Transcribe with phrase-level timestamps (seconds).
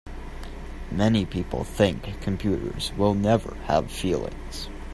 [0.89, 4.67] Many people think computers will never have feelings.